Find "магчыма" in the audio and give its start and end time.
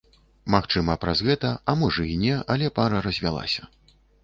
0.53-0.95